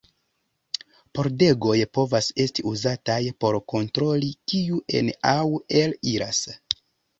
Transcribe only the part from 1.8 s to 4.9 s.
povas esti uzataj por kontroli kiu